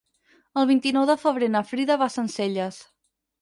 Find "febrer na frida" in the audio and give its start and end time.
1.25-1.99